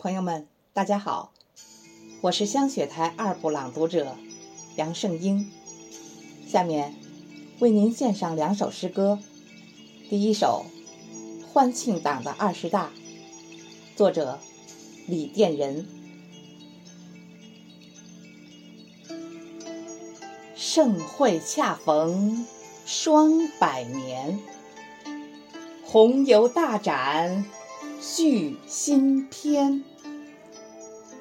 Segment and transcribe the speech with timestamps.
[0.00, 1.32] 朋友们，大家好，
[2.20, 4.16] 我是香雪台二部朗读者
[4.76, 5.50] 杨胜英，
[6.46, 6.94] 下面
[7.58, 9.18] 为您献上两首诗歌。
[10.08, 10.64] 第一首
[11.48, 12.86] 《欢庆党的二十大》，
[13.96, 14.38] 作者
[15.08, 15.84] 李殿仁。
[20.54, 22.46] 盛会恰逢
[22.86, 24.38] 双百年，
[25.84, 27.44] 红油大展
[28.00, 29.82] 续新篇。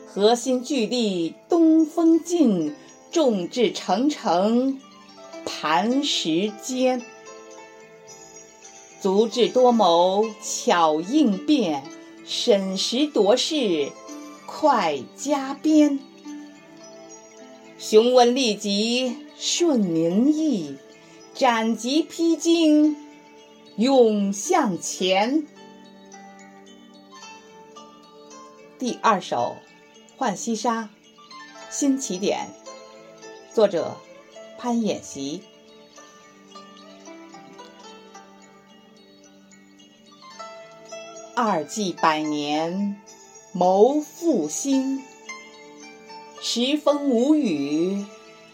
[0.06, 2.76] 核心聚力东风劲，
[3.12, 4.80] 众志成城
[5.46, 7.02] 磐石坚。
[9.02, 11.84] 足智多谋巧应变，
[12.26, 13.92] 审时度势
[14.46, 16.00] 快加鞭。
[17.80, 20.78] 雄文立疾顺民意，
[21.34, 22.96] 斩棘披荆
[23.78, 25.46] 勇向前。
[28.80, 29.56] 第二首。
[30.20, 30.84] 《浣溪沙》
[31.70, 32.50] 新起点，
[33.54, 33.98] 作者
[34.58, 35.42] 潘演习。
[41.36, 43.02] 二季百年
[43.52, 45.04] 谋复兴，
[46.40, 48.06] 时风无雨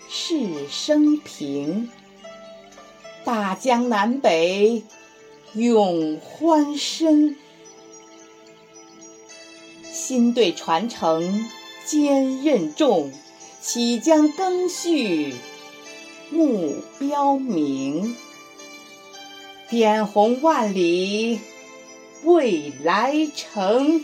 [0.09, 1.89] 是生平。
[3.26, 4.83] 大江南北
[5.53, 7.36] 永欢声。
[10.06, 11.46] 新对传承
[11.86, 13.09] 坚韧重，
[13.62, 15.34] 岂将更续
[16.30, 18.14] 目标明？
[19.70, 21.40] 点红万里
[22.26, 24.04] 未来成。